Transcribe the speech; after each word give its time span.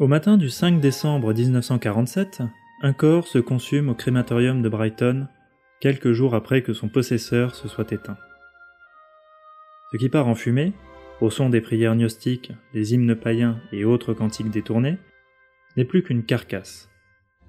Au 0.00 0.06
matin 0.06 0.38
du 0.38 0.48
5 0.48 0.80
décembre 0.80 1.34
1947, 1.34 2.40
un 2.80 2.92
corps 2.94 3.26
se 3.26 3.38
consume 3.38 3.90
au 3.90 3.94
crématorium 3.94 4.62
de 4.62 4.68
Brighton, 4.70 5.26
quelques 5.78 6.12
jours 6.12 6.34
après 6.34 6.62
que 6.62 6.72
son 6.72 6.88
possesseur 6.88 7.54
se 7.54 7.68
soit 7.68 7.92
éteint. 7.92 8.16
Ce 9.92 9.98
qui 9.98 10.08
part 10.08 10.26
en 10.26 10.34
fumée, 10.34 10.72
au 11.20 11.28
son 11.28 11.50
des 11.50 11.60
prières 11.60 11.94
gnostiques, 11.94 12.50
des 12.72 12.94
hymnes 12.94 13.14
païens 13.14 13.60
et 13.72 13.84
autres 13.84 14.14
cantiques 14.14 14.48
détournés, 14.48 14.96
n'est 15.76 15.84
plus 15.84 16.02
qu'une 16.02 16.24
carcasse, 16.24 16.88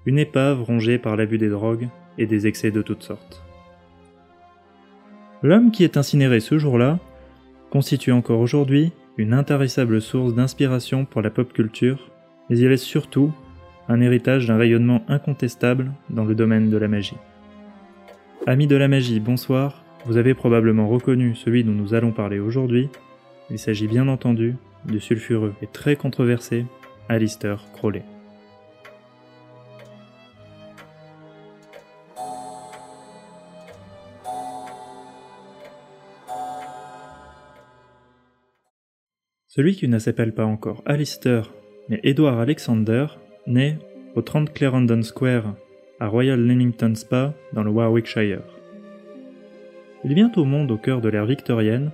une 0.06 0.20
épave 0.20 0.62
rongée 0.62 0.98
par 0.98 1.16
l'abus 1.16 1.38
des 1.38 1.48
drogues 1.48 1.88
et 2.18 2.26
des 2.26 2.48
excès 2.48 2.72
de 2.72 2.82
toutes 2.82 3.04
sortes. 3.04 3.42
L'homme 5.42 5.72
qui 5.72 5.86
est 5.86 5.96
incinéré 5.96 6.42
ce 6.42 6.60
jour-là 6.60 7.00
constitue 7.70 8.12
encore 8.12 8.42
aujourd'hui 8.42 8.92
une 9.16 9.34
intarissable 9.34 10.02
source 10.02 10.36
d'inspiration 10.36 11.06
pour 11.06 11.22
la 11.22 11.30
pop 11.30 11.54
culture 11.54 12.11
mais 12.52 12.60
il 12.60 12.68
laisse 12.68 12.84
surtout 12.84 13.32
un 13.88 14.02
héritage 14.02 14.46
d'un 14.46 14.58
rayonnement 14.58 15.06
incontestable 15.08 15.94
dans 16.10 16.26
le 16.26 16.36
domaine 16.36 16.70
de 16.70 16.76
la 16.76 16.90
magie. 16.90 17.16
Amis 18.46 18.68
de 18.68 18.76
la 18.76 18.90
magie, 18.90 19.22
bonsoir, 19.22 19.86
vous 20.06 20.18
avez 20.18 20.34
probablement 20.34 20.90
reconnu 20.90 21.34
celui 21.34 21.64
dont 21.64 21.72
nous 21.72 21.94
allons 21.94 22.12
parler 22.12 22.40
aujourd'hui. 22.40 22.90
Il 23.50 23.58
s'agit 23.58 23.88
bien 23.88 24.10
entendu 24.10 24.56
du 24.86 25.00
sulfureux 25.00 25.54
et 25.62 25.68
très 25.68 25.96
controversé 25.96 26.66
Alistair 27.08 27.64
Crowley. 27.74 28.04
Celui 39.48 39.76
qui 39.76 39.88
ne 39.88 40.00
s'appelle 40.00 40.34
pas 40.34 40.46
encore 40.46 40.82
Alistair 40.86 41.52
mais 41.90 42.00
Edward 42.04 42.40
Alexander 42.40 43.08
naît 43.48 43.78
au 44.16 44.22
30 44.22 44.54
Clarendon 44.54 45.02
Square 45.02 45.56
à 46.00 46.08
Royal 46.08 46.40
Leamington 46.40 46.94
Spa 46.96 47.34
dans 47.54 47.64
le 47.64 47.72
Warwickshire. 47.72 48.42
Il 50.04 50.14
vient 50.14 50.32
au 50.36 50.46
monde 50.46 50.72
au 50.72 50.78
cœur 50.78 51.02
de 51.02 51.10
l'ère 51.10 51.26
victorienne, 51.26 51.92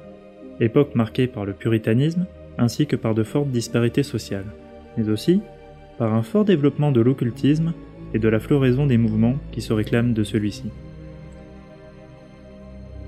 époque 0.59 0.95
marquée 0.95 1.28
par 1.28 1.45
le 1.45 1.53
puritanisme 1.53 2.26
ainsi 2.58 2.88
que 2.88 2.95
par 2.95 3.14
de 3.14 3.23
fortes 3.23 3.50
disparités 3.50 4.03
sociales, 4.03 4.45
mais 4.98 5.09
aussi 5.09 5.42
par 5.98 6.14
un 6.14 6.23
fort 6.23 6.45
développement 6.45 6.92
de 6.92 7.02
l'occultisme 7.02 7.73
et 8.14 8.20
de 8.20 8.28
la 8.30 8.39
floraison 8.39 8.86
des 8.86 8.98
mouvements 8.98 9.36
qui 9.52 9.61
se 9.61 9.73
réclament 9.73 10.14
de 10.14 10.23
celui-ci. 10.23 10.72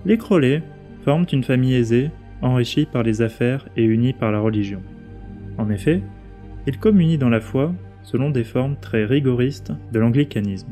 Les 0.05 0.17
Crowley 0.17 0.61
forment 1.03 1.25
une 1.31 1.43
famille 1.43 1.75
aisée, 1.75 2.09
enrichie 2.41 2.85
par 2.85 3.03
les 3.03 3.21
affaires 3.21 3.67
et 3.75 3.83
unie 3.83 4.13
par 4.13 4.31
la 4.31 4.39
religion. 4.39 4.81
En 5.57 5.69
effet, 5.69 6.01
il 6.67 6.77
communie 6.79 7.17
dans 7.17 7.29
la 7.29 7.41
foi 7.41 7.73
selon 8.03 8.29
des 8.29 8.43
formes 8.43 8.75
très 8.79 9.05
rigoristes 9.05 9.71
de 9.91 9.99
l'anglicanisme. 9.99 10.71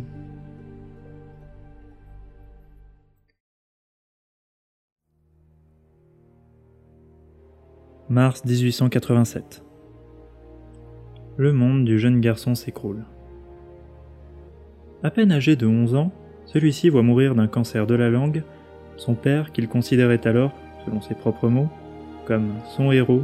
Mars 8.09 8.45
1887. 8.45 9.63
Le 11.35 11.51
monde 11.51 11.83
du 11.83 11.99
jeune 11.99 12.21
garçon 12.21 12.55
s'écroule. 12.55 13.03
À 15.03 15.11
peine 15.11 15.31
âgé 15.31 15.55
de 15.55 15.67
11 15.67 15.95
ans, 15.95 16.13
celui-ci 16.45 16.89
voit 16.89 17.03
mourir 17.03 17.35
d'un 17.35 17.47
cancer 17.47 17.85
de 17.85 17.95
la 17.95 18.09
langue 18.09 18.43
son 18.95 19.13
père 19.13 19.51
qu'il 19.51 19.67
considérait 19.67 20.25
alors, 20.25 20.53
selon 20.85 21.01
ses 21.01 21.15
propres 21.15 21.49
mots, 21.49 21.69
comme 22.25 22.53
son 22.75 22.91
héros 22.91 23.23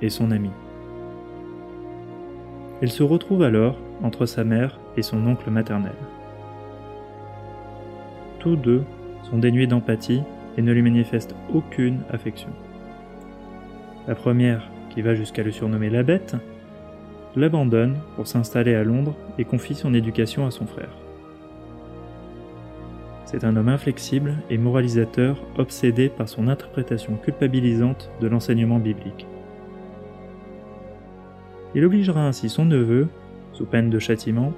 et 0.00 0.10
son 0.10 0.30
ami. 0.30 0.50
Il 2.82 2.90
se 2.90 3.04
retrouve 3.04 3.44
alors 3.44 3.76
entre 4.02 4.26
sa 4.26 4.42
mère 4.42 4.80
et 4.96 5.02
son 5.02 5.24
oncle 5.28 5.50
maternel. 5.50 5.94
Tous 8.40 8.56
deux 8.56 8.82
sont 9.22 9.38
dénués 9.38 9.68
d'empathie 9.68 10.22
et 10.58 10.62
ne 10.62 10.72
lui 10.72 10.82
manifestent 10.82 11.36
aucune 11.54 12.00
affection. 12.10 12.50
La 14.08 14.16
première, 14.16 14.68
qui 14.90 15.00
va 15.00 15.14
jusqu'à 15.14 15.44
le 15.44 15.52
surnommer 15.52 15.90
la 15.90 16.02
bête, 16.02 16.34
l'abandonne 17.36 17.98
pour 18.16 18.26
s'installer 18.26 18.74
à 18.74 18.82
Londres 18.82 19.14
et 19.38 19.44
confie 19.44 19.76
son 19.76 19.94
éducation 19.94 20.44
à 20.44 20.50
son 20.50 20.66
frère. 20.66 20.90
C'est 23.26 23.44
un 23.44 23.56
homme 23.56 23.68
inflexible 23.68 24.34
et 24.50 24.58
moralisateur 24.58 25.40
obsédé 25.56 26.08
par 26.08 26.28
son 26.28 26.48
interprétation 26.48 27.14
culpabilisante 27.14 28.10
de 28.20 28.26
l'enseignement 28.26 28.80
biblique. 28.80 29.26
Il 31.74 31.84
obligera 31.84 32.26
ainsi 32.26 32.48
son 32.48 32.64
neveu, 32.64 33.08
sous 33.52 33.64
peine 33.64 33.88
de 33.88 33.98
châtiment, 33.98 34.52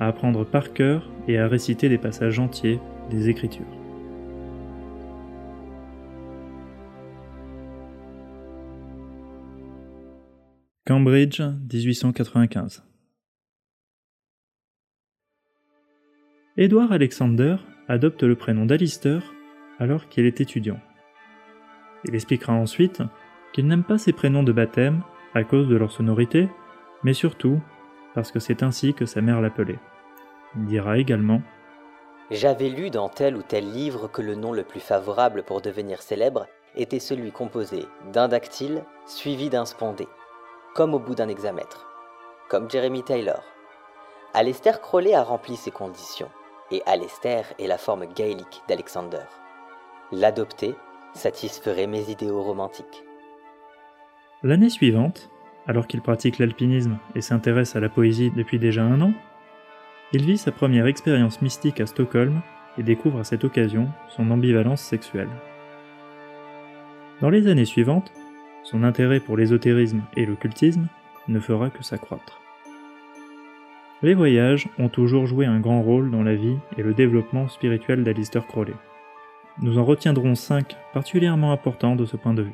à 0.00 0.08
apprendre 0.08 0.44
par 0.44 0.72
cœur 0.72 1.10
et 1.28 1.38
à 1.38 1.46
réciter 1.46 1.88
des 1.88 1.98
passages 1.98 2.38
entiers 2.38 2.80
des 3.10 3.28
Écritures. 3.28 3.64
Cambridge, 10.86 11.40
1895. 11.40 12.82
Edward 16.56 16.92
Alexander 16.92 17.56
adopte 17.88 18.22
le 18.22 18.36
prénom 18.36 18.64
d'Alistair 18.64 19.32
alors 19.78 20.08
qu'il 20.08 20.24
est 20.24 20.40
étudiant. 20.40 20.78
Il 22.06 22.14
expliquera 22.14 22.52
ensuite 22.52 23.02
qu'il 23.52 23.66
n'aime 23.66 23.82
pas 23.82 23.98
ses 23.98 24.12
prénoms 24.12 24.42
de 24.42 24.52
baptême 24.52 25.02
à 25.34 25.44
cause 25.44 25.68
de 25.68 25.76
leur 25.76 25.90
sonorité, 25.90 26.48
mais 27.02 27.12
surtout 27.12 27.60
parce 28.14 28.30
que 28.30 28.38
c'est 28.38 28.62
ainsi 28.62 28.94
que 28.94 29.06
sa 29.06 29.20
mère 29.20 29.40
l'appelait. 29.40 29.80
Il 30.56 30.66
dira 30.66 30.98
également 30.98 31.42
J'avais 32.30 32.68
lu 32.68 32.90
dans 32.90 33.08
tel 33.08 33.36
ou 33.36 33.42
tel 33.42 33.70
livre 33.70 34.08
que 34.08 34.22
le 34.22 34.36
nom 34.36 34.52
le 34.52 34.62
plus 34.62 34.80
favorable 34.80 35.42
pour 35.42 35.60
devenir 35.60 36.00
célèbre 36.00 36.46
était 36.76 37.00
celui 37.00 37.32
composé 37.32 37.86
d'un 38.12 38.28
dactyle 38.28 38.84
suivi 39.06 39.50
d'un 39.50 39.64
spondé, 39.64 40.08
comme 40.74 40.94
au 40.94 40.98
bout 40.98 41.14
d'un 41.14 41.28
hexamètre, 41.28 41.86
comme 42.48 42.70
Jeremy 42.70 43.02
Taylor. 43.02 43.42
Alester 44.32 44.72
Crowley 44.80 45.14
a 45.14 45.22
rempli 45.22 45.56
ces 45.56 45.70
conditions, 45.70 46.30
et 46.70 46.82
Alester 46.86 47.42
est 47.58 47.68
la 47.68 47.78
forme 47.78 48.06
gaélique 48.06 48.62
d'Alexander. 48.68 49.24
L'adopter 50.10 50.74
satisferait 51.14 51.86
mes 51.86 52.10
idéaux 52.10 52.42
romantiques. 52.42 53.03
L'année 54.44 54.68
suivante, 54.68 55.30
alors 55.66 55.86
qu'il 55.86 56.02
pratique 56.02 56.38
l'alpinisme 56.38 56.98
et 57.14 57.22
s'intéresse 57.22 57.76
à 57.76 57.80
la 57.80 57.88
poésie 57.88 58.30
depuis 58.36 58.58
déjà 58.58 58.84
un 58.84 59.00
an, 59.00 59.14
il 60.12 60.26
vit 60.26 60.36
sa 60.36 60.52
première 60.52 60.86
expérience 60.86 61.40
mystique 61.40 61.80
à 61.80 61.86
Stockholm 61.86 62.42
et 62.76 62.82
découvre 62.82 63.20
à 63.20 63.24
cette 63.24 63.44
occasion 63.44 63.88
son 64.10 64.30
ambivalence 64.30 64.82
sexuelle. 64.82 65.30
Dans 67.22 67.30
les 67.30 67.46
années 67.46 67.64
suivantes, 67.64 68.12
son 68.64 68.82
intérêt 68.82 69.18
pour 69.18 69.38
l'ésotérisme 69.38 70.02
et 70.14 70.26
l'occultisme 70.26 70.88
ne 71.26 71.40
fera 71.40 71.70
que 71.70 71.82
s'accroître. 71.82 72.42
Les 74.02 74.12
voyages 74.12 74.68
ont 74.78 74.90
toujours 74.90 75.26
joué 75.26 75.46
un 75.46 75.58
grand 75.58 75.80
rôle 75.80 76.10
dans 76.10 76.22
la 76.22 76.34
vie 76.34 76.58
et 76.76 76.82
le 76.82 76.92
développement 76.92 77.48
spirituel 77.48 78.04
d'Alistair 78.04 78.46
Crowley. 78.46 78.74
Nous 79.62 79.78
en 79.78 79.84
retiendrons 79.84 80.34
cinq 80.34 80.76
particulièrement 80.92 81.50
importants 81.50 81.96
de 81.96 82.04
ce 82.04 82.18
point 82.18 82.34
de 82.34 82.42
vue. 82.42 82.52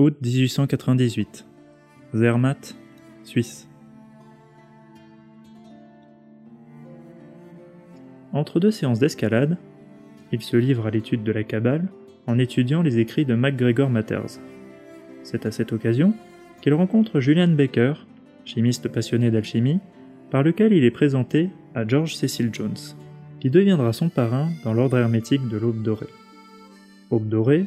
Août 0.00 0.16
1898. 0.22 1.44
Zermatt, 2.14 2.74
Suisse. 3.22 3.68
Entre 8.32 8.60
deux 8.60 8.70
séances 8.70 8.98
d'escalade, 8.98 9.58
il 10.32 10.40
se 10.40 10.56
livre 10.56 10.86
à 10.86 10.90
l'étude 10.90 11.22
de 11.22 11.32
la 11.32 11.44
Kabbale 11.44 11.86
en 12.26 12.38
étudiant 12.38 12.80
les 12.80 12.98
écrits 12.98 13.26
de 13.26 13.34
MacGregor 13.34 13.90
Matters. 13.90 14.40
C'est 15.22 15.44
à 15.44 15.50
cette 15.50 15.74
occasion 15.74 16.14
qu'il 16.62 16.72
rencontre 16.72 17.20
Julian 17.20 17.48
Baker, 17.48 17.92
chimiste 18.46 18.88
passionné 18.88 19.30
d'alchimie, 19.30 19.80
par 20.30 20.42
lequel 20.42 20.72
il 20.72 20.84
est 20.84 20.90
présenté 20.90 21.50
à 21.74 21.86
George 21.86 22.14
Cecil 22.16 22.48
Jones, 22.54 22.96
qui 23.38 23.50
deviendra 23.50 23.92
son 23.92 24.08
parrain 24.08 24.48
dans 24.64 24.72
l'ordre 24.72 24.96
hermétique 24.96 25.46
de 25.46 25.58
l'Aube 25.58 25.82
dorée. 25.82 26.08
Aube 27.10 27.28
dorée, 27.28 27.66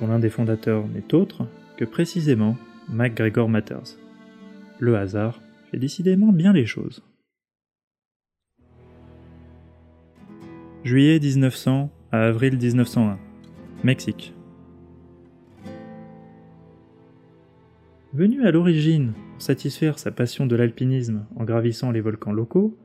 dont 0.00 0.08
l'un 0.08 0.18
des 0.18 0.30
fondateurs 0.30 0.88
n'est 0.88 1.14
autre 1.14 1.46
que 1.80 1.86
précisément 1.86 2.58
MacGregor 2.90 3.48
Matters. 3.48 3.96
Le 4.80 4.98
hasard 4.98 5.40
fait 5.70 5.78
décidément 5.78 6.30
bien 6.30 6.52
les 6.52 6.66
choses. 6.66 7.02
Juillet 10.84 11.18
1900 11.18 11.90
à 12.12 12.24
avril 12.24 12.58
1901. 12.58 13.18
Mexique. 13.82 14.34
Venu 18.12 18.46
à 18.46 18.50
l'origine 18.50 19.14
satisfaire 19.38 19.98
sa 19.98 20.10
passion 20.10 20.44
de 20.44 20.56
l'alpinisme 20.56 21.24
en 21.34 21.44
gravissant 21.44 21.92
les 21.92 22.02
volcans 22.02 22.32
locaux, 22.32 22.76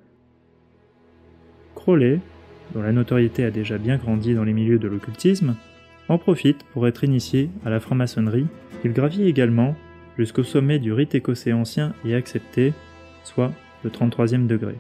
Crowley, 1.76 2.22
dont 2.74 2.82
la 2.82 2.94
notoriété 2.94 3.44
a 3.44 3.52
déjà 3.52 3.78
bien 3.78 3.98
grandi 3.98 4.36
dans 4.36 4.46
les 4.46 4.54
milieux 4.54 4.80
de 4.80 4.88
l'occultisme, 4.88 5.58
en 6.10 6.18
profite 6.18 6.64
pour 6.74 6.88
être 6.88 7.04
initié 7.04 7.50
à 7.66 7.70
la 7.70 7.80
franc-maçonnerie. 7.80 8.48
Il 8.84 8.94
gravit 8.94 9.24
également 9.24 9.76
jusqu'au 10.18 10.44
sommet 10.44 10.80
du 10.80 10.94
rite 10.94 11.16
écossais 11.16 11.54
ancien 11.54 11.94
et 12.06 12.16
accepté, 12.16 12.74
soit 13.24 13.52
le 13.84 13.90
33e 13.90 14.48
degré. 14.48 14.76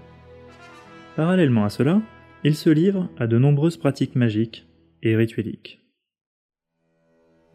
Parallèlement 1.15 1.65
à 1.65 1.69
cela, 1.69 2.01
il 2.43 2.55
se 2.55 2.69
livre 2.69 3.09
à 3.17 3.27
de 3.27 3.37
nombreuses 3.37 3.77
pratiques 3.77 4.15
magiques 4.15 4.67
et 5.01 5.15
ritueliques. 5.15 5.81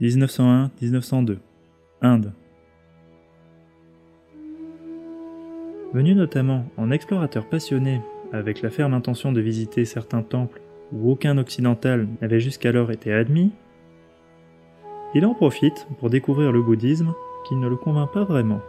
1901-1902 0.00 1.38
Inde 2.00 2.32
Venu 5.92 6.14
notamment 6.14 6.66
en 6.76 6.90
explorateur 6.90 7.48
passionné 7.48 8.00
avec 8.32 8.62
la 8.62 8.70
ferme 8.70 8.94
intention 8.94 9.32
de 9.32 9.40
visiter 9.40 9.84
certains 9.84 10.22
temples 10.22 10.60
où 10.92 11.10
aucun 11.10 11.38
occidental 11.38 12.08
n'avait 12.20 12.40
jusqu'alors 12.40 12.90
été 12.90 13.12
admis, 13.12 13.52
il 15.14 15.26
en 15.26 15.34
profite 15.34 15.86
pour 15.98 16.10
découvrir 16.10 16.52
le 16.52 16.62
bouddhisme 16.62 17.14
qui 17.48 17.56
ne 17.56 17.68
le 17.68 17.76
convainc 17.76 18.12
pas 18.12 18.24
vraiment. 18.24 18.60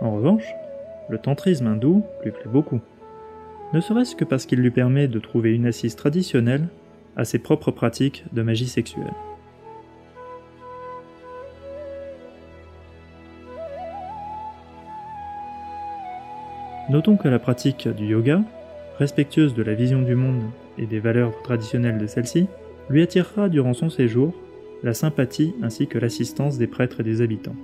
En 0.00 0.14
revanche, 0.14 0.44
le 1.08 1.18
tantrisme 1.18 1.66
hindou 1.66 2.04
lui 2.24 2.30
plaît 2.30 2.50
beaucoup, 2.50 2.80
ne 3.72 3.80
serait-ce 3.80 4.16
que 4.16 4.24
parce 4.24 4.46
qu'il 4.46 4.60
lui 4.60 4.70
permet 4.70 5.08
de 5.08 5.18
trouver 5.18 5.54
une 5.54 5.66
assise 5.66 5.96
traditionnelle 5.96 6.68
à 7.16 7.24
ses 7.24 7.38
propres 7.38 7.70
pratiques 7.72 8.24
de 8.32 8.42
magie 8.42 8.68
sexuelle. 8.68 9.12
Notons 16.88 17.18
que 17.18 17.28
la 17.28 17.38
pratique 17.38 17.86
du 17.86 18.06
yoga, 18.06 18.42
respectueuse 18.98 19.54
de 19.54 19.62
la 19.62 19.74
vision 19.74 20.00
du 20.00 20.14
monde 20.14 20.42
et 20.78 20.86
des 20.86 21.00
valeurs 21.00 21.42
traditionnelles 21.42 21.98
de 21.98 22.06
celle-ci, 22.06 22.46
lui 22.88 23.02
attirera 23.02 23.50
durant 23.50 23.74
son 23.74 23.90
séjour 23.90 24.34
la 24.82 24.94
sympathie 24.94 25.54
ainsi 25.62 25.86
que 25.86 25.98
l'assistance 25.98 26.56
des 26.56 26.66
prêtres 26.66 27.00
et 27.00 27.02
des 27.04 27.20
habitants. 27.20 27.56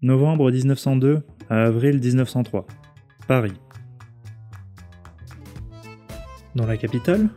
Novembre 0.00 0.50
1902 0.50 1.22
à 1.50 1.64
avril 1.64 1.98
1903. 1.98 2.66
Paris. 3.26 3.52
Dans 6.54 6.66
la 6.66 6.76
capitale, 6.76 7.28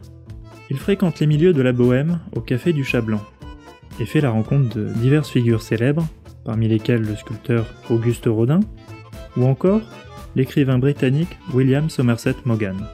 il 0.69 0.77
fréquente 0.77 1.19
les 1.19 1.27
milieux 1.27 1.53
de 1.53 1.62
la 1.62 1.71
bohème 1.71 2.19
au 2.36 2.42
café 2.42 2.71
du 2.71 2.83
Chat 2.83 3.01
Blanc 3.01 3.21
et 4.00 4.06
fait 4.06 4.21
la 4.21 4.30
rencontre 4.30 4.75
de 4.75 4.89
diverses 4.94 5.30
figures 5.30 5.62
célèbres, 5.62 6.07
parmi 6.45 6.68
lesquelles 6.68 7.01
le 7.01 7.15
sculpteur 7.15 7.65
Auguste 7.89 8.27
Rodin 8.27 8.62
ou 9.36 9.44
encore 9.45 9.81
l'écrivain 10.36 10.80
britannique 10.80 11.38
William 11.53 11.89
Somerset 11.89 12.36
Maugham. 12.45 12.88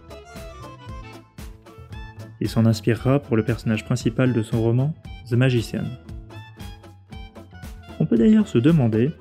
Il 2.39 2.49
s'en 2.49 2.65
inspirera 2.65 3.19
pour 3.19 3.37
le 3.37 3.43
personnage 3.43 3.85
principal 3.85 4.33
de 4.33 4.41
son 4.41 4.61
roman, 4.61 4.95
The 5.29 5.33
Magician. 5.33 5.83
On 7.99 8.05
peut 8.07 8.17
d'ailleurs 8.17 8.47
se 8.47 8.57
demander 8.57 9.11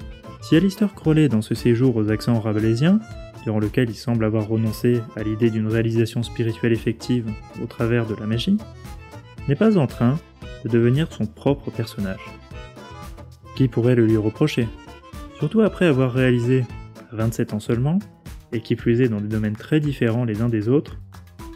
si 0.41 0.57
Alistair 0.57 0.95
Crowley, 0.95 1.29
dans 1.29 1.43
ce 1.43 1.55
séjour 1.55 1.97
aux 1.97 2.11
accents 2.11 2.41
rabelaisiens, 2.41 2.99
durant 3.45 3.59
lequel 3.59 3.91
il 3.91 3.95
semble 3.95 4.25
avoir 4.25 4.49
renoncé 4.49 5.03
à 5.17 5.23
l'idée 5.23 5.51
d'une 5.51 5.69
réalisation 5.69 6.23
spirituelle 6.23 6.73
effective 6.73 7.31
au 7.63 7.67
travers 7.67 8.07
de 8.07 8.15
la 8.15 8.27
magie, 8.27 8.57
n'est 9.49 9.55
pas 9.55 9.77
en 9.77 9.87
train 9.87 10.19
de 10.65 10.71
devenir 10.71 11.13
son 11.13 11.27
propre 11.27 11.71
personnage. 11.71 12.40
Qui 13.57 13.69
pourrait 13.69 13.95
le 13.95 14.07
lui 14.07 14.17
reprocher 14.17 14.69
Surtout 15.39 15.61
après 15.61 15.87
avoir 15.87 16.13
réalisé 16.13 16.65
27 17.13 17.55
ans 17.55 17.61
seulement, 17.61 17.99
et 18.53 18.61
qui 18.61 18.77
plus 18.77 19.09
dans 19.09 19.21
des 19.21 19.29
domaines 19.29 19.57
très 19.57 19.81
différents 19.81 20.25
les 20.25 20.43
uns 20.43 20.49
des 20.49 20.69
autres, 20.69 20.99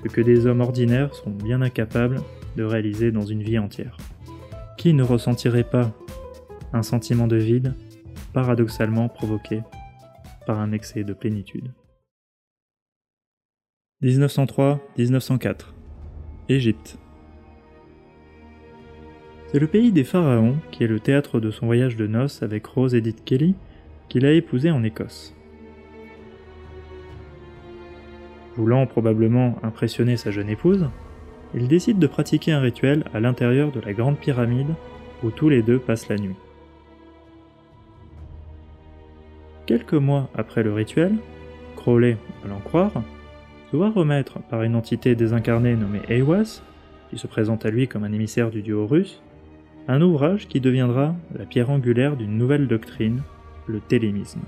ce 0.03 0.09
que 0.09 0.21
des 0.21 0.47
hommes 0.47 0.61
ordinaires 0.61 1.15
sont 1.15 1.31
bien 1.31 1.63
incapables 1.63 2.21
de 2.57 2.65
réaliser 2.65 3.11
dans 3.11 3.25
une 3.25 3.43
vie 3.43 3.59
entière. 3.59 3.97
Qui 4.77 4.93
ne 4.93 5.03
ressentirait 5.03 5.65
pas 5.65 5.93
un 6.73 6.83
sentiment 6.83 7.27
de 7.27 7.37
vide, 7.37 7.75
paradoxalement 8.33 9.09
provoqué 9.09 9.63
par 10.47 10.61
un 10.61 10.73
excès 10.73 11.05
de 11.05 11.15
plénitude? 11.15 11.71
1903-1904 14.03 15.73
Égypte 16.49 16.99
C'est 19.55 19.61
le 19.61 19.69
pays 19.69 19.93
des 19.93 20.03
pharaons 20.03 20.57
qui 20.73 20.83
est 20.83 20.89
le 20.89 20.99
théâtre 20.99 21.39
de 21.39 21.53
son 21.53 21.67
voyage 21.67 21.95
de 21.95 22.09
noces 22.09 22.43
avec 22.43 22.67
Rose 22.67 22.97
Edith 22.97 23.25
Kelly 23.25 23.55
qu'il 24.09 24.27
a 24.27 24.33
épousé 24.33 24.73
en 24.73 24.83
Écosse. 24.83 25.33
Voulant 28.57 28.85
probablement 28.89 29.57
impressionner 29.63 30.17
sa 30.17 30.33
jeune 30.33 30.49
épouse, 30.49 30.89
il 31.55 31.69
décide 31.69 32.01
de 32.01 32.09
pratiquer 32.09 32.51
un 32.51 32.59
rituel 32.59 33.05
à 33.15 33.21
l'intérieur 33.21 33.71
de 33.71 33.79
la 33.79 33.93
grande 33.93 34.19
pyramide 34.19 34.75
où 35.23 35.31
tous 35.31 35.51
les 35.51 35.63
deux 35.63 35.79
passent 35.79 36.09
la 36.09 36.17
nuit. 36.17 36.35
Quelques 39.67 39.95
mois 39.95 40.31
après 40.35 40.65
le 40.65 40.73
rituel, 40.73 41.15
Crowley, 41.77 42.17
à 42.45 42.49
l'en 42.49 42.59
croire, 42.59 43.05
se 43.71 43.77
voit 43.77 43.91
remettre 43.91 44.41
par 44.51 44.65
une 44.65 44.75
entité 44.75 45.15
désincarnée 45.15 45.77
nommée 45.77 46.03
Eiwas, 46.09 46.61
qui 47.09 47.19
se 47.19 47.29
présente 47.29 47.65
à 47.65 47.71
lui 47.71 47.87
comme 47.87 48.03
un 48.03 48.13
émissaire 48.13 48.51
du 48.51 48.61
dieu 48.61 48.75
Horus, 48.75 49.23
un 49.87 50.01
ouvrage 50.01 50.49
qui 50.49 50.61
deviendra 50.61 51.15
la 51.37 51.45
pierre 51.45 51.71
angulaire 51.71 52.17
d'une 52.17 52.39
nouvelle 52.39 52.69
doctrine, 52.69 53.23
le 53.67 53.81
télémisme. 53.81 54.41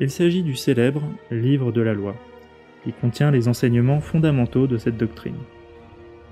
Il 0.00 0.10
s'agit 0.10 0.42
du 0.42 0.54
célèbre 0.54 1.02
Livre 1.30 1.72
de 1.72 1.80
la 1.80 1.92
loi, 1.92 2.14
qui 2.84 2.92
contient 2.92 3.30
les 3.30 3.48
enseignements 3.48 4.00
fondamentaux 4.00 4.66
de 4.66 4.78
cette 4.78 4.96
doctrine. 4.96 5.38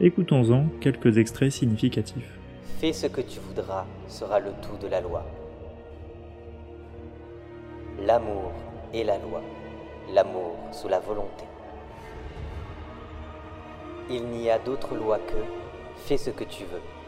Écoutons-en 0.00 0.66
quelques 0.80 1.18
extraits 1.18 1.50
significatifs. 1.50 2.38
Fais 2.78 2.92
ce 2.92 3.06
que 3.06 3.20
tu 3.20 3.40
voudras 3.40 3.86
sera 4.08 4.38
le 4.38 4.50
tout 4.62 4.76
de 4.80 4.88
la 4.88 5.00
loi. 5.00 5.26
L'amour 8.06 8.52
est 8.94 9.04
la 9.04 9.18
loi, 9.18 9.42
l'amour 10.14 10.56
sous 10.72 10.88
la 10.88 11.00
volonté. 11.00 11.44
Il 14.08 14.24
n'y 14.26 14.48
a 14.48 14.58
d'autre 14.58 14.94
loi 14.94 15.18
que 15.18 15.36
fais 15.96 16.16
ce 16.16 16.30
que 16.30 16.44
tu 16.44 16.64
veux. 16.64 16.99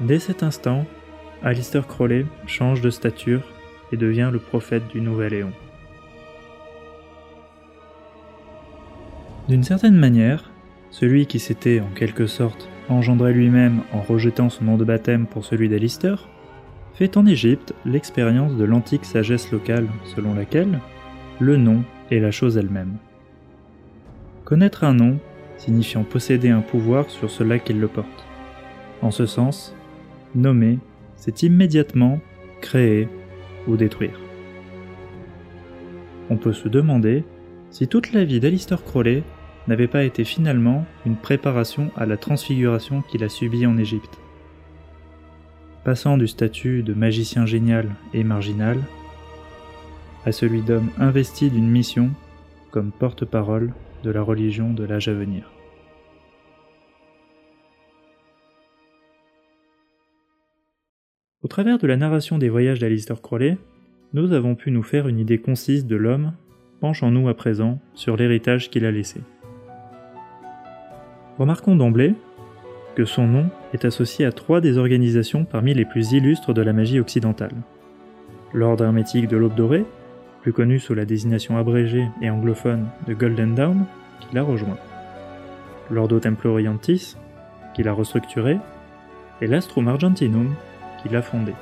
Dès 0.00 0.18
cet 0.18 0.42
instant, 0.42 0.84
Alistair 1.42 1.86
Crowley 1.86 2.26
change 2.46 2.80
de 2.80 2.90
stature 2.90 3.42
et 3.92 3.96
devient 3.96 4.30
le 4.32 4.38
prophète 4.38 4.88
du 4.88 5.00
nouvel 5.00 5.32
éon. 5.32 5.52
D'une 9.48 9.62
certaine 9.62 9.96
manière, 9.96 10.50
celui 10.90 11.26
qui 11.26 11.38
s'était 11.38 11.80
en 11.80 11.94
quelque 11.94 12.26
sorte 12.26 12.68
engendré 12.88 13.32
lui-même 13.32 13.82
en 13.92 14.02
rejetant 14.02 14.50
son 14.50 14.64
nom 14.64 14.76
de 14.76 14.84
baptême 14.84 15.26
pour 15.26 15.44
celui 15.44 15.68
d'Alistair, 15.68 16.28
fait 16.94 17.16
en 17.16 17.26
Égypte 17.26 17.74
l'expérience 17.84 18.56
de 18.56 18.64
l'antique 18.64 19.04
sagesse 19.04 19.50
locale 19.52 19.86
selon 20.04 20.34
laquelle 20.34 20.80
le 21.38 21.56
nom 21.56 21.82
est 22.10 22.20
la 22.20 22.30
chose 22.30 22.56
elle-même. 22.56 22.96
Connaître 24.44 24.84
un 24.84 24.94
nom 24.94 25.18
signifiant 25.58 26.04
posséder 26.04 26.50
un 26.50 26.60
pouvoir 26.60 27.08
sur 27.08 27.30
cela 27.30 27.58
qui 27.58 27.72
le 27.72 27.88
porte. 27.88 28.24
En 29.02 29.10
ce 29.10 29.26
sens, 29.26 29.75
nommer, 30.36 30.78
c'est 31.16 31.42
immédiatement 31.42 32.20
créer 32.60 33.08
ou 33.66 33.76
détruire. 33.76 34.18
On 36.30 36.36
peut 36.36 36.52
se 36.52 36.68
demander 36.68 37.24
si 37.70 37.88
toute 37.88 38.12
la 38.12 38.24
vie 38.24 38.40
d'Alistair 38.40 38.82
Crowley 38.82 39.22
n'avait 39.68 39.88
pas 39.88 40.04
été 40.04 40.24
finalement 40.24 40.86
une 41.04 41.16
préparation 41.16 41.90
à 41.96 42.06
la 42.06 42.16
transfiguration 42.16 43.02
qu'il 43.02 43.24
a 43.24 43.28
subie 43.28 43.66
en 43.66 43.78
Égypte. 43.78 44.18
Passant 45.84 46.18
du 46.18 46.26
statut 46.26 46.82
de 46.82 46.94
magicien 46.94 47.46
génial 47.46 47.94
et 48.12 48.24
marginal 48.24 48.78
à 50.24 50.32
celui 50.32 50.62
d'homme 50.62 50.90
investi 50.98 51.50
d'une 51.50 51.70
mission 51.70 52.10
comme 52.70 52.90
porte-parole 52.90 53.72
de 54.02 54.10
la 54.10 54.22
religion 54.22 54.72
de 54.72 54.84
l'âge 54.84 55.08
à 55.08 55.14
venir. 55.14 55.55
Au 61.46 61.48
travers 61.48 61.78
de 61.78 61.86
la 61.86 61.96
narration 61.96 62.38
des 62.38 62.48
voyages 62.48 62.80
d'Alistair 62.80 63.22
Crowley, 63.22 63.56
nous 64.14 64.32
avons 64.32 64.56
pu 64.56 64.72
nous 64.72 64.82
faire 64.82 65.06
une 65.06 65.20
idée 65.20 65.38
concise 65.38 65.86
de 65.86 65.94
l'homme, 65.94 66.32
penchons-nous 66.80 67.28
à 67.28 67.34
présent 67.34 67.78
sur 67.94 68.16
l'héritage 68.16 68.68
qu'il 68.68 68.84
a 68.84 68.90
laissé. 68.90 69.20
Remarquons 71.38 71.76
d'emblée 71.76 72.14
que 72.96 73.04
son 73.04 73.28
nom 73.28 73.46
est 73.72 73.84
associé 73.84 74.26
à 74.26 74.32
trois 74.32 74.60
des 74.60 74.76
organisations 74.76 75.44
parmi 75.44 75.72
les 75.72 75.84
plus 75.84 76.10
illustres 76.10 76.52
de 76.52 76.62
la 76.62 76.72
magie 76.72 76.98
occidentale. 76.98 77.54
L'Ordre 78.52 78.82
hermétique 78.82 79.28
de 79.28 79.36
l'Aube 79.36 79.54
dorée, 79.54 79.84
plus 80.42 80.52
connu 80.52 80.80
sous 80.80 80.94
la 80.94 81.04
désignation 81.04 81.58
abrégée 81.58 82.08
et 82.22 82.28
anglophone 82.28 82.88
de 83.06 83.14
Golden 83.14 83.54
Dawn, 83.54 83.84
qui 84.18 84.34
l'a 84.34 84.42
rejoint. 84.42 84.78
L'Ordo 85.92 86.18
Templorientis, 86.18 87.14
qui 87.72 87.84
l'a 87.84 87.92
restructuré, 87.92 88.58
et 89.40 89.46
l'Astrum 89.46 89.86
Argentinum, 89.86 90.52
qui 91.06 91.12
l'a 91.12 91.22
fondé. 91.22 91.52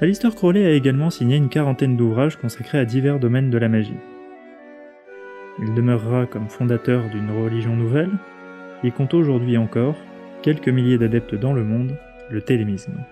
Alistair 0.00 0.34
Crowley 0.34 0.66
a 0.66 0.72
également 0.72 1.10
signé 1.10 1.36
une 1.36 1.48
quarantaine 1.48 1.96
d'ouvrages 1.96 2.36
consacrés 2.36 2.78
à 2.78 2.84
divers 2.84 3.20
domaines 3.20 3.50
de 3.50 3.58
la 3.58 3.68
magie. 3.68 3.98
Il 5.60 5.74
demeurera 5.74 6.26
comme 6.26 6.48
fondateur 6.48 7.08
d'une 7.10 7.30
religion 7.30 7.76
nouvelle, 7.76 8.10
qui 8.80 8.90
compte 8.90 9.14
aujourd'hui 9.14 9.56
encore 9.56 9.96
quelques 10.42 10.68
milliers 10.68 10.98
d'adeptes 10.98 11.36
dans 11.36 11.52
le 11.52 11.62
monde, 11.62 11.96
le 12.30 12.42
télémisme. 12.42 13.04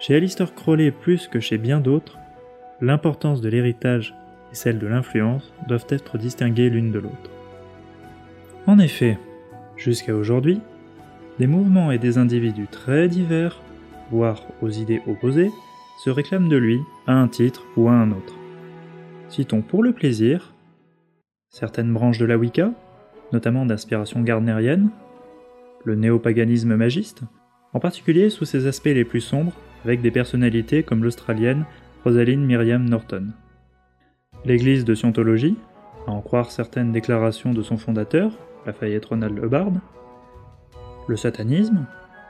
Chez 0.00 0.16
Alistair 0.16 0.52
Crowley 0.52 0.90
plus 0.90 1.28
que 1.28 1.38
chez 1.38 1.58
bien 1.58 1.78
d'autres, 1.78 2.18
l'importance 2.80 3.40
de 3.40 3.48
l'héritage 3.48 4.16
et 4.50 4.56
celle 4.56 4.80
de 4.80 4.88
l'influence 4.88 5.52
doivent 5.68 5.86
être 5.90 6.18
distinguées 6.18 6.70
l'une 6.70 6.90
de 6.90 6.98
l'autre. 6.98 7.30
En 8.66 8.78
effet, 8.78 9.18
jusqu'à 9.76 10.14
aujourd'hui, 10.14 10.60
des 11.38 11.48
mouvements 11.48 11.90
et 11.90 11.98
des 11.98 12.18
individus 12.18 12.68
très 12.70 13.08
divers, 13.08 13.60
voire 14.10 14.42
aux 14.60 14.70
idées 14.70 15.02
opposées, 15.08 15.50
se 16.04 16.10
réclament 16.10 16.48
de 16.48 16.56
lui 16.56 16.80
à 17.06 17.14
un 17.14 17.26
titre 17.26 17.64
ou 17.76 17.88
à 17.88 17.92
un 17.92 18.12
autre. 18.12 18.34
Citons 19.28 19.62
pour 19.62 19.82
le 19.82 19.92
plaisir 19.92 20.54
certaines 21.48 21.92
branches 21.92 22.18
de 22.18 22.24
la 22.24 22.38
Wicca, 22.38 22.72
notamment 23.32 23.66
d'inspiration 23.66 24.22
gardnerienne, 24.22 24.90
le 25.84 25.96
néopaganisme 25.96 26.76
magiste, 26.76 27.22
en 27.74 27.80
particulier 27.80 28.30
sous 28.30 28.44
ses 28.44 28.66
aspects 28.66 28.86
les 28.86 29.04
plus 29.04 29.20
sombres, 29.20 29.52
avec 29.84 30.00
des 30.00 30.10
personnalités 30.10 30.82
comme 30.82 31.02
l'Australienne 31.02 31.64
Rosaline 32.04 32.44
Miriam 32.44 32.88
Norton. 32.88 33.28
L'église 34.44 34.84
de 34.84 34.94
Scientologie, 34.94 35.56
à 36.06 36.12
en 36.12 36.20
croire 36.20 36.50
certaines 36.50 36.92
déclarations 36.92 37.52
de 37.52 37.62
son 37.62 37.76
fondateur, 37.76 38.32
Lafayette 38.66 39.06
Ronald 39.06 39.38
Hubbard, 39.38 39.72
le 41.08 41.16
satanisme, 41.16 41.86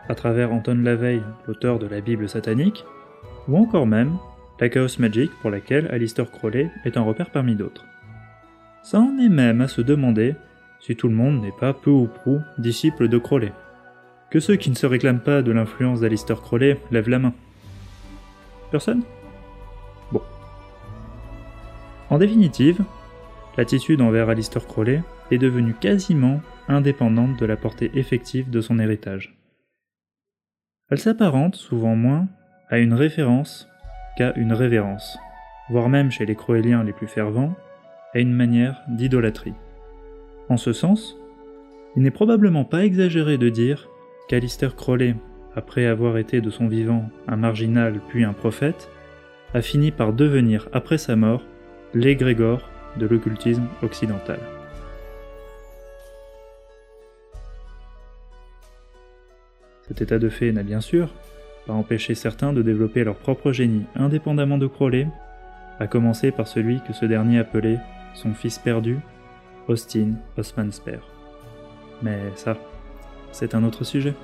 à 0.08 0.14
travers 0.14 0.52
Anton 0.52 0.80
LaVey, 0.82 1.20
l'auteur 1.46 1.78
de 1.78 1.86
la 1.86 2.00
Bible 2.00 2.28
satanique, 2.28 2.84
ou 3.48 3.56
encore 3.56 3.86
même 3.86 4.16
la 4.62 4.68
Chaos 4.68 5.00
Magic 5.00 5.32
pour 5.40 5.50
laquelle 5.50 5.88
Alistair 5.90 6.30
Crowley 6.30 6.70
est 6.84 6.96
un 6.96 7.02
repère 7.02 7.30
parmi 7.30 7.56
d'autres. 7.56 7.84
Ça 8.84 9.00
en 9.00 9.18
est 9.18 9.28
même 9.28 9.60
à 9.60 9.66
se 9.66 9.80
demander 9.80 10.36
si 10.78 10.94
tout 10.94 11.08
le 11.08 11.16
monde 11.16 11.42
n'est 11.42 11.50
pas 11.50 11.72
peu 11.72 11.90
ou 11.90 12.06
prou 12.06 12.38
disciple 12.58 13.08
de 13.08 13.18
Crowley. 13.18 13.52
Que 14.30 14.38
ceux 14.38 14.54
qui 14.54 14.70
ne 14.70 14.76
se 14.76 14.86
réclament 14.86 15.18
pas 15.18 15.42
de 15.42 15.50
l'influence 15.50 16.00
d'Alistair 16.00 16.40
Crowley 16.40 16.80
lèvent 16.92 17.08
la 17.08 17.18
main. 17.18 17.32
Personne? 18.70 19.02
En 22.08 22.18
définitive, 22.18 22.84
l'attitude 23.56 24.00
envers 24.00 24.28
Alistair 24.28 24.64
Crowley 24.64 25.02
est 25.32 25.38
devenue 25.38 25.74
quasiment 25.74 26.40
indépendante 26.68 27.38
de 27.40 27.46
la 27.46 27.56
portée 27.56 27.90
effective 27.94 28.50
de 28.50 28.60
son 28.60 28.78
héritage. 28.78 29.34
Elle 30.90 30.98
s'apparente 30.98 31.56
souvent 31.56 31.96
moins 31.96 32.28
à 32.68 32.78
une 32.78 32.92
référence 32.92 33.66
qu'à 34.16 34.34
une 34.36 34.52
révérence, 34.52 35.18
voire 35.70 35.88
même 35.88 36.10
chez 36.10 36.26
les 36.26 36.34
Crowelliens 36.34 36.84
les 36.84 36.92
plus 36.92 37.06
fervents, 37.06 37.54
à 38.14 38.18
une 38.18 38.32
manière 38.32 38.82
d'idolâtrie. 38.88 39.54
En 40.50 40.58
ce 40.58 40.74
sens, 40.74 41.16
il 41.96 42.02
n'est 42.02 42.10
probablement 42.10 42.64
pas 42.64 42.84
exagéré 42.84 43.38
de 43.38 43.48
dire 43.48 43.88
qu'Alistair 44.28 44.76
Crowley, 44.76 45.14
après 45.56 45.86
avoir 45.86 46.18
été 46.18 46.42
de 46.42 46.50
son 46.50 46.68
vivant 46.68 47.08
un 47.26 47.36
marginal 47.36 48.00
puis 48.08 48.24
un 48.24 48.34
prophète, 48.34 48.90
a 49.54 49.62
fini 49.62 49.90
par 49.90 50.12
devenir, 50.12 50.68
après 50.74 50.98
sa 50.98 51.16
mort, 51.16 51.42
l'égrégore 51.94 52.68
de 52.98 53.06
l'occultisme 53.06 53.66
occidental. 53.82 54.38
Cet 59.92 60.00
état 60.00 60.18
de 60.18 60.30
fait 60.30 60.52
n'a 60.52 60.62
bien 60.62 60.80
sûr 60.80 61.12
pas 61.66 61.74
empêché 61.74 62.14
certains 62.14 62.54
de 62.54 62.62
développer 62.62 63.04
leur 63.04 63.16
propre 63.16 63.52
génie 63.52 63.84
indépendamment 63.94 64.56
de 64.56 64.66
Crowley, 64.66 65.06
à 65.78 65.86
commencer 65.86 66.30
par 66.30 66.48
celui 66.48 66.80
que 66.80 66.94
ce 66.94 67.04
dernier 67.04 67.40
appelait 67.40 67.78
son 68.14 68.32
fils 68.32 68.58
perdu, 68.58 69.00
Austin 69.68 70.14
Osman 70.38 70.72
Spare. 70.72 71.06
Mais 72.00 72.18
ça, 72.36 72.56
c'est 73.32 73.54
un 73.54 73.64
autre 73.64 73.84
sujet. 73.84 74.14